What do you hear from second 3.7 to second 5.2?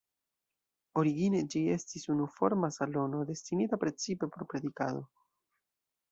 precipe por predikado.